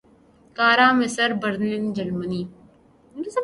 [0.57, 2.41] قاہرہ مصر برلن جرمنی